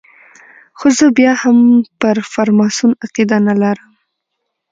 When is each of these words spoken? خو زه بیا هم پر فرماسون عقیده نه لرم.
خو 0.77 0.87
زه 0.97 1.05
بیا 1.17 1.33
هم 1.41 1.57
پر 1.99 2.17
فرماسون 2.33 2.91
عقیده 3.05 3.37
نه 3.47 3.53
لرم. 3.61 3.89